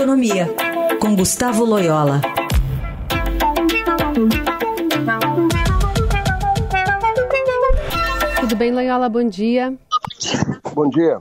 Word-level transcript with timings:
Economia, 0.00 0.48
com 0.98 1.14
Gustavo 1.14 1.62
Loyola. 1.62 2.22
Tudo 8.40 8.56
bem, 8.56 8.72
Loyola? 8.72 9.10
Bom 9.10 9.28
dia. 9.28 9.76
Bom 10.74 10.88
dia. 10.88 11.20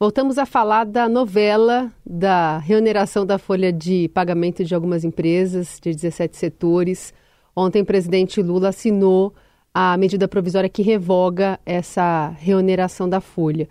Voltamos 0.00 0.38
a 0.38 0.46
falar 0.46 0.84
da 0.84 1.06
novela 1.06 1.92
da 2.04 2.56
reoneração 2.56 3.26
da 3.26 3.36
folha 3.36 3.70
de 3.70 4.08
pagamento 4.08 4.64
de 4.64 4.74
algumas 4.74 5.04
empresas, 5.04 5.78
de 5.78 5.94
17 5.94 6.34
setores. 6.34 7.12
Ontem, 7.54 7.82
o 7.82 7.86
presidente 7.86 8.40
Lula 8.40 8.70
assinou 8.70 9.34
a 9.74 9.98
medida 9.98 10.26
provisória 10.26 10.70
que 10.70 10.80
revoga 10.80 11.60
essa 11.66 12.34
reoneração 12.38 13.06
da 13.06 13.20
folha. 13.20 13.68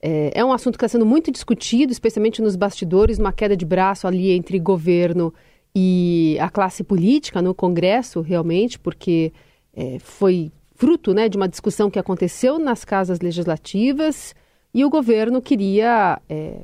É, 0.00 0.32
é 0.34 0.44
um 0.44 0.52
assunto 0.52 0.78
que 0.78 0.84
está 0.84 0.96
sendo 0.96 1.06
muito 1.06 1.30
discutido, 1.30 1.92
especialmente 1.92 2.42
nos 2.42 2.56
bastidores, 2.56 3.18
uma 3.18 3.32
queda 3.32 3.56
de 3.56 3.64
braço 3.64 4.06
ali 4.06 4.30
entre 4.30 4.58
governo 4.58 5.32
e 5.74 6.36
a 6.40 6.48
classe 6.48 6.82
política 6.82 7.42
no 7.42 7.54
Congresso, 7.54 8.20
realmente, 8.20 8.78
porque 8.78 9.32
é, 9.74 9.98
foi 9.98 10.50
fruto 10.74 11.14
né, 11.14 11.28
de 11.28 11.36
uma 11.36 11.48
discussão 11.48 11.90
que 11.90 11.98
aconteceu 11.98 12.58
nas 12.58 12.84
casas 12.84 13.20
legislativas 13.20 14.34
e 14.72 14.84
o 14.84 14.90
governo 14.90 15.40
queria 15.40 16.20
é, 16.28 16.60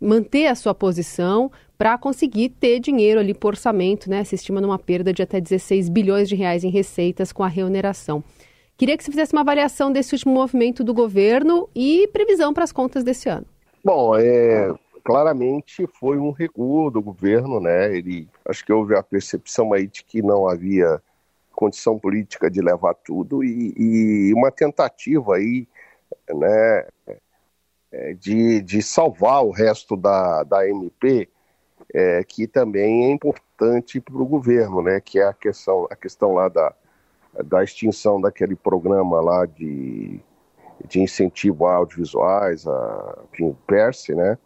manter 0.00 0.46
a 0.46 0.54
sua 0.54 0.74
posição 0.74 1.50
para 1.76 1.96
conseguir 1.98 2.50
ter 2.50 2.80
dinheiro 2.80 3.20
ali 3.20 3.34
por 3.34 3.48
orçamento, 3.48 4.08
né? 4.10 4.22
Se 4.24 4.34
estima 4.34 4.60
numa 4.60 4.78
perda 4.78 5.12
de 5.12 5.22
até 5.22 5.40
16 5.40 5.88
bilhões 5.88 6.28
de 6.28 6.34
reais 6.34 6.64
em 6.64 6.70
receitas 6.70 7.32
com 7.32 7.42
a 7.42 7.48
reoneração. 7.48 8.22
Queria 8.80 8.96
que 8.96 9.04
você 9.04 9.10
fizesse 9.10 9.34
uma 9.34 9.42
avaliação 9.42 9.92
desse 9.92 10.14
último 10.14 10.32
movimento 10.32 10.82
do 10.82 10.94
governo 10.94 11.68
e 11.74 12.08
previsão 12.14 12.54
para 12.54 12.64
as 12.64 12.72
contas 12.72 13.04
desse 13.04 13.28
ano. 13.28 13.44
Bom, 13.84 14.16
é, 14.16 14.72
claramente 15.04 15.86
foi 15.86 16.16
um 16.16 16.30
recuo 16.30 16.90
do 16.90 17.02
governo, 17.02 17.60
né? 17.60 17.94
Ele, 17.94 18.26
acho 18.42 18.64
que 18.64 18.72
houve 18.72 18.96
a 18.96 19.02
percepção 19.02 19.74
aí 19.74 19.86
de 19.86 20.02
que 20.02 20.22
não 20.22 20.48
havia 20.48 20.98
condição 21.52 21.98
política 21.98 22.50
de 22.50 22.62
levar 22.62 22.94
tudo 22.94 23.44
e, 23.44 23.74
e 23.76 24.32
uma 24.32 24.50
tentativa 24.50 25.36
aí, 25.36 25.68
né, 26.30 26.86
é, 27.92 28.14
de, 28.14 28.62
de 28.62 28.80
salvar 28.80 29.44
o 29.44 29.50
resto 29.50 29.94
da, 29.94 30.42
da 30.42 30.66
MP, 30.66 31.28
é, 31.92 32.24
que 32.24 32.46
também 32.46 33.04
é 33.04 33.10
importante 33.10 34.00
para 34.00 34.16
o 34.16 34.24
governo, 34.24 34.80
né, 34.80 35.02
que 35.02 35.18
é 35.18 35.24
a 35.24 35.34
questão, 35.34 35.86
a 35.90 35.94
questão 35.94 36.32
lá 36.32 36.48
da, 36.48 36.74
da 37.44 37.62
extinção 37.62 38.20
daquele 38.20 38.56
programa 38.56 39.20
lá 39.20 39.46
de, 39.46 40.20
de 40.86 41.00
incentivo 41.00 41.66
a 41.66 41.74
audiovisuais, 41.74 42.66
a, 42.66 43.18
enfim, 43.32 43.56
PERSE, 43.66 44.14
né? 44.14 44.38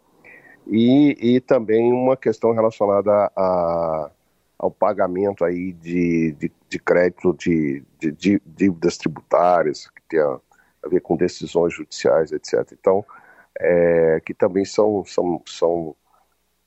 E, 0.67 1.35
e 1.35 1.41
também 1.41 1.91
uma 1.91 2.17
questão 2.17 2.51
relacionada 2.51 3.31
a, 3.35 4.09
ao 4.57 4.71
pagamento 4.71 5.45
aí 5.45 5.73
de, 5.73 6.31
de, 6.33 6.51
de 6.67 6.79
crédito 6.79 7.33
de, 7.33 7.83
de, 7.99 8.11
de, 8.11 8.41
dívidas 8.45 8.97
tributárias, 8.97 9.87
que 9.89 10.01
tem 10.09 10.19
a, 10.19 10.39
a, 10.83 10.89
ver 10.89 11.01
com 11.01 11.15
decisões 11.15 11.73
judiciais, 11.73 12.31
etc. 12.31 12.71
Então, 12.73 13.05
é, 13.59 14.19
que 14.25 14.33
também 14.33 14.65
são, 14.65 15.05
são, 15.05 15.41
são 15.45 15.95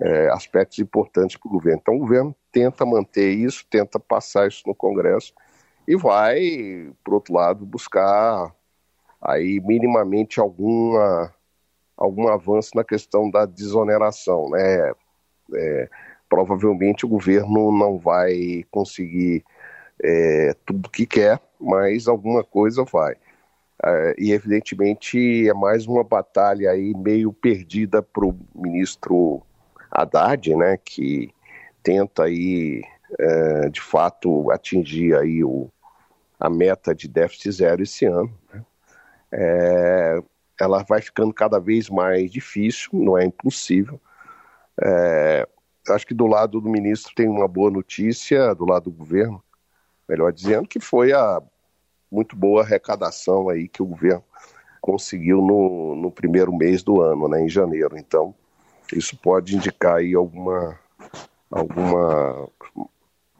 é, 0.00 0.28
aspectos 0.30 0.78
importantes 0.78 1.36
para 1.36 1.48
o 1.48 1.52
governo. 1.52 1.80
Então, 1.82 1.94
o 1.96 2.00
governo 2.00 2.34
tenta 2.52 2.86
manter 2.86 3.30
isso, 3.30 3.66
tenta 3.68 3.98
passar 3.98 4.46
isso 4.46 4.62
no 4.66 4.74
Congresso, 4.74 5.34
e 5.88 5.96
vai, 5.96 6.92
por 7.02 7.14
outro 7.14 7.32
lado, 7.32 7.64
buscar 7.64 8.54
aí 9.22 9.58
minimamente 9.58 10.38
alguma, 10.38 11.32
algum 11.96 12.28
avanço 12.28 12.72
na 12.74 12.84
questão 12.84 13.30
da 13.30 13.46
desoneração. 13.46 14.50
Né? 14.50 14.92
É, 15.54 15.88
provavelmente 16.28 17.06
o 17.06 17.08
governo 17.08 17.72
não 17.72 17.96
vai 17.96 18.66
conseguir 18.70 19.42
é, 20.04 20.54
tudo 20.66 20.90
que 20.90 21.06
quer, 21.06 21.40
mas 21.58 22.06
alguma 22.06 22.44
coisa 22.44 22.84
vai. 22.84 23.16
É, 23.82 24.14
e 24.18 24.32
evidentemente 24.32 25.48
é 25.48 25.54
mais 25.54 25.86
uma 25.86 26.04
batalha 26.04 26.70
aí 26.70 26.92
meio 26.94 27.32
perdida 27.32 28.02
para 28.02 28.26
o 28.26 28.38
ministro 28.54 29.40
Haddad, 29.90 30.54
né, 30.54 30.76
que 30.76 31.30
tenta 31.82 32.24
aí 32.24 32.82
é, 33.18 33.70
de 33.70 33.80
fato 33.80 34.50
atingir 34.50 35.16
aí 35.16 35.42
o, 35.42 35.70
a 36.38 36.48
meta 36.48 36.94
de 36.94 37.08
déficit 37.08 37.52
zero 37.52 37.82
esse 37.82 38.04
ano. 38.04 38.32
Né? 38.52 38.64
É, 39.32 40.22
ela 40.60 40.82
vai 40.82 41.00
ficando 41.00 41.32
cada 41.32 41.58
vez 41.58 41.88
mais 41.88 42.30
difícil, 42.30 42.90
não 42.92 43.16
é 43.16 43.24
impossível. 43.24 44.00
É, 44.80 45.48
acho 45.90 46.06
que 46.06 46.14
do 46.14 46.26
lado 46.26 46.60
do 46.60 46.68
ministro 46.68 47.14
tem 47.14 47.28
uma 47.28 47.48
boa 47.48 47.70
notícia, 47.70 48.54
do 48.54 48.64
lado 48.64 48.84
do 48.84 48.96
governo, 48.96 49.42
melhor 50.08 50.32
dizendo, 50.32 50.68
que 50.68 50.80
foi 50.80 51.12
a 51.12 51.42
muito 52.10 52.34
boa 52.34 52.62
arrecadação 52.62 53.48
aí 53.48 53.68
que 53.68 53.82
o 53.82 53.86
governo 53.86 54.24
conseguiu 54.80 55.42
no, 55.42 55.94
no 55.94 56.10
primeiro 56.10 56.54
mês 56.54 56.82
do 56.82 57.02
ano, 57.02 57.28
né, 57.28 57.42
em 57.42 57.48
janeiro. 57.48 57.98
Então, 57.98 58.34
isso 58.92 59.16
pode 59.16 59.56
indicar 59.56 59.96
aí 59.96 60.14
alguma, 60.14 60.78
alguma, 61.50 62.48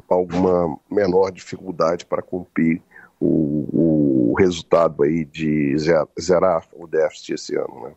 alguma 0.09 0.78
menor 0.91 1.30
dificuldade 1.30 2.04
para 2.04 2.22
cumprir 2.22 2.82
o, 3.20 4.32
o 4.32 4.34
resultado 4.38 5.02
aí 5.02 5.24
de 5.24 5.76
zerar 6.20 6.64
o 6.72 6.86
déficit 6.86 7.34
esse 7.34 7.56
ano, 7.56 7.82
né? 7.84 7.92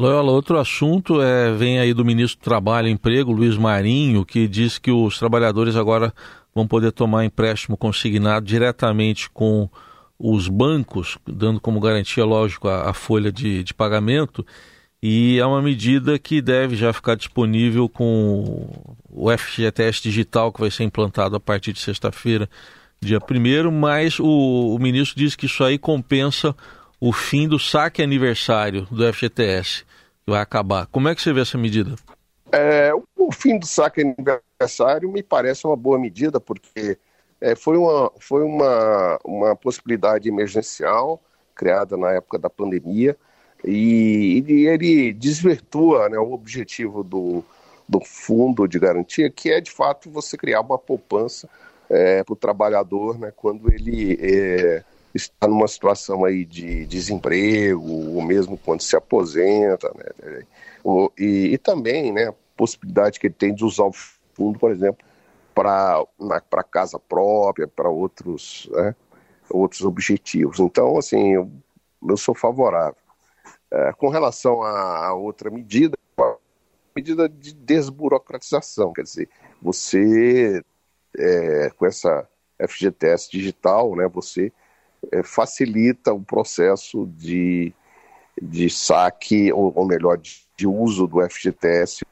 Loyola, 0.00 0.30
outro 0.30 0.58
assunto 0.58 1.20
é, 1.20 1.52
vem 1.52 1.80
aí 1.80 1.92
do 1.92 2.04
ministro 2.04 2.38
do 2.38 2.44
Trabalho 2.44 2.86
e 2.86 2.92
Emprego, 2.92 3.32
Luiz 3.32 3.56
Marinho, 3.56 4.24
que 4.24 4.46
diz 4.46 4.78
que 4.78 4.92
os 4.92 5.18
trabalhadores 5.18 5.74
agora 5.74 6.14
vão 6.54 6.68
poder 6.68 6.92
tomar 6.92 7.24
empréstimo 7.24 7.76
consignado 7.76 8.46
diretamente 8.46 9.28
com 9.28 9.68
os 10.16 10.48
bancos, 10.48 11.18
dando 11.26 11.60
como 11.60 11.80
garantia, 11.80 12.24
lógico, 12.24 12.68
a, 12.68 12.90
a 12.90 12.94
folha 12.94 13.32
de, 13.32 13.64
de, 13.64 13.74
pagamento. 13.74 14.46
E 15.02 15.38
é 15.38 15.46
uma 15.46 15.60
medida 15.60 16.16
que 16.16 16.40
deve 16.40 16.76
já 16.76 16.92
ficar 16.92 17.16
disponível 17.16 17.88
com 17.88 18.68
o 19.10 19.36
FGTS 19.36 20.00
digital, 20.00 20.52
que 20.52 20.60
vai 20.60 20.70
ser 20.70 20.84
implantado 20.84 21.34
a 21.34 21.40
partir 21.40 21.72
de 21.72 21.80
sexta-feira 21.80 22.48
dia 23.00 23.18
1 23.18 23.70
mas 23.70 24.18
o, 24.18 24.74
o 24.74 24.78
ministro 24.78 25.18
diz 25.18 25.36
que 25.36 25.46
isso 25.46 25.62
aí 25.62 25.78
compensa 25.78 26.54
o 27.00 27.12
fim 27.12 27.46
do 27.46 27.58
saque 27.58 28.02
aniversário 28.02 28.86
do 28.90 29.12
FGTS, 29.12 29.84
que 30.24 30.30
vai 30.30 30.40
acabar. 30.40 30.86
Como 30.86 31.08
é 31.08 31.14
que 31.14 31.22
você 31.22 31.32
vê 31.32 31.42
essa 31.42 31.56
medida? 31.56 31.94
É, 32.50 32.92
o 33.16 33.32
fim 33.32 33.58
do 33.58 33.66
saque 33.66 34.00
aniversário 34.00 35.10
me 35.10 35.22
parece 35.22 35.66
uma 35.66 35.76
boa 35.76 35.98
medida, 35.98 36.40
porque 36.40 36.98
é, 37.40 37.54
foi, 37.54 37.76
uma, 37.76 38.10
foi 38.18 38.42
uma, 38.42 39.18
uma 39.24 39.54
possibilidade 39.54 40.28
emergencial 40.28 41.20
criada 41.54 41.96
na 41.96 42.12
época 42.12 42.38
da 42.38 42.50
pandemia 42.50 43.16
e, 43.64 44.44
e 44.46 44.66
ele 44.66 45.12
desvirtua 45.12 46.08
né, 46.08 46.18
o 46.18 46.32
objetivo 46.32 47.02
do, 47.02 47.44
do 47.88 48.00
fundo 48.00 48.66
de 48.66 48.78
garantia, 48.78 49.30
que 49.30 49.50
é 49.50 49.60
de 49.60 49.70
fato 49.70 50.10
você 50.10 50.36
criar 50.36 50.60
uma 50.60 50.78
poupança 50.78 51.48
é, 51.90 52.22
para 52.22 52.32
o 52.32 52.36
trabalhador, 52.36 53.18
né, 53.18 53.32
quando 53.34 53.72
ele 53.72 54.18
é, 54.20 54.84
está 55.14 55.48
numa 55.48 55.68
situação 55.68 56.24
aí 56.24 56.44
de 56.44 56.84
desemprego, 56.86 58.14
ou 58.14 58.22
mesmo 58.22 58.58
quando 58.58 58.82
se 58.82 58.96
aposenta, 58.96 59.90
né, 59.94 60.42
e, 61.18 61.52
e 61.52 61.58
também, 61.58 62.12
né, 62.12 62.28
a 62.28 62.34
possibilidade 62.56 63.18
que 63.18 63.26
ele 63.26 63.34
tem 63.34 63.54
de 63.54 63.64
usar 63.64 63.84
o 63.84 63.92
fundo, 63.92 64.58
por 64.58 64.70
exemplo, 64.70 65.04
para 65.54 66.62
casa 66.70 66.98
própria, 66.98 67.66
para 67.66 67.88
outros, 67.88 68.68
né, 68.72 68.94
outros 69.50 69.82
objetivos. 69.82 70.60
Então, 70.60 70.96
assim, 70.98 71.34
eu, 71.34 71.50
eu 72.06 72.16
sou 72.16 72.34
favorável. 72.34 72.96
É, 73.70 73.92
com 73.92 74.08
relação 74.08 74.62
a 74.62 75.12
outra 75.14 75.50
medida, 75.50 75.96
medida 76.96 77.28
de 77.28 77.52
desburocratização, 77.54 78.92
quer 78.92 79.02
dizer, 79.02 79.28
você 79.60 80.62
é, 81.16 81.70
com 81.70 81.86
essa 81.86 82.28
FGTS 82.58 83.30
digital, 83.30 83.94
né, 83.94 84.08
você 84.08 84.52
é, 85.12 85.22
facilita 85.22 86.12
o 86.12 86.22
processo 86.22 87.06
de, 87.16 87.72
de 88.40 88.68
saque, 88.68 89.52
ou, 89.52 89.72
ou 89.74 89.86
melhor, 89.86 90.18
de, 90.18 90.46
de, 90.56 90.66
uso 90.66 91.06
do 91.06 91.20
FGTS 91.28 92.04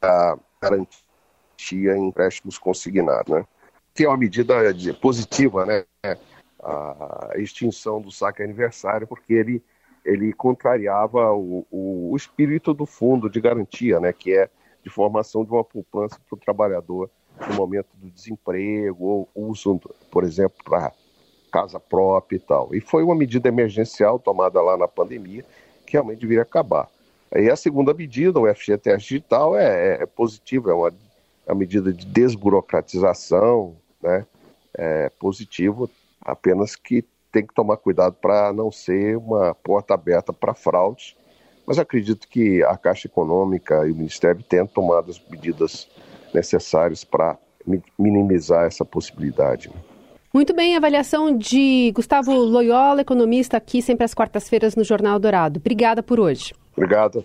para 0.00 0.38
garantia 0.60 1.96
em 1.96 2.08
empréstimos 2.08 2.58
consignados, 2.58 3.32
né? 3.32 3.44
Que 3.94 4.04
é 4.04 4.08
uma 4.08 4.16
medida 4.16 4.54
positiva, 5.00 5.66
né? 5.66 5.84
A 6.62 7.32
extinção 7.36 8.00
do 8.00 8.10
saque 8.10 8.42
aniversário, 8.42 9.06
porque 9.06 9.34
ele, 9.34 9.62
ele 10.04 10.32
contrariava 10.32 11.32
o, 11.32 11.66
o, 11.70 12.12
o 12.12 12.16
espírito 12.16 12.72
do 12.72 12.86
fundo 12.86 13.28
de 13.28 13.40
garantia, 13.40 14.00
né? 14.00 14.12
Que 14.12 14.34
é 14.34 14.48
de 14.82 14.90
formação 14.90 15.44
de 15.44 15.50
uma 15.50 15.64
poupança 15.64 16.18
para 16.28 16.36
o 16.36 16.40
trabalhador 16.40 17.10
no 17.48 17.54
momento 17.54 17.88
do 17.94 18.10
desemprego, 18.10 19.04
ou 19.04 19.28
uso, 19.34 19.80
por 20.10 20.24
exemplo, 20.24 20.58
para 20.64 20.92
casa 21.50 21.78
própria 21.78 22.36
e 22.36 22.40
tal. 22.40 22.74
E 22.74 22.80
foi 22.80 23.02
uma 23.02 23.14
medida 23.14 23.48
emergencial 23.48 24.18
tomada 24.18 24.60
lá 24.60 24.76
na 24.76 24.88
pandemia, 24.88 25.44
que 25.86 25.92
realmente 25.92 26.20
deveria 26.20 26.42
acabar. 26.42 26.88
E 27.34 27.50
a 27.50 27.56
segunda 27.56 27.94
medida, 27.94 28.38
o 28.38 28.54
FGTS 28.54 28.98
digital, 28.98 29.56
é, 29.56 29.96
é, 29.96 30.02
é 30.02 30.06
positiva, 30.06 30.70
é 30.70 30.74
uma, 30.74 30.92
uma 31.46 31.54
medida 31.54 31.92
de 31.92 32.04
desburocratização, 32.06 33.76
né? 34.02 34.26
É 34.74 35.10
positivo, 35.18 35.88
apenas 36.20 36.74
que 36.74 37.04
tem 37.30 37.46
que 37.46 37.54
tomar 37.54 37.76
cuidado 37.76 38.14
para 38.14 38.52
não 38.52 38.70
ser 38.70 39.16
uma 39.16 39.54
porta 39.54 39.94
aberta 39.94 40.32
para 40.32 40.54
fraudes. 40.54 41.16
Mas 41.66 41.78
acredito 41.78 42.26
que 42.28 42.62
a 42.64 42.76
Caixa 42.76 43.06
Econômica 43.06 43.86
e 43.86 43.92
o 43.92 43.96
Ministério 43.96 44.42
tenham 44.42 44.66
tomado 44.66 45.10
as 45.10 45.22
medidas 45.30 45.88
necessárias 46.34 47.04
para 47.04 47.38
minimizar 47.98 48.66
essa 48.66 48.84
possibilidade. 48.84 49.70
Muito 50.34 50.54
bem, 50.54 50.76
avaliação 50.76 51.36
de 51.36 51.92
Gustavo 51.94 52.32
Loyola, 52.32 53.02
economista, 53.02 53.58
aqui 53.58 53.82
sempre 53.82 54.04
às 54.04 54.14
quartas-feiras 54.14 54.74
no 54.74 54.82
Jornal 54.82 55.18
Dourado. 55.18 55.60
Obrigada 55.60 56.02
por 56.02 56.18
hoje. 56.18 56.54
Obrigado. 56.74 57.24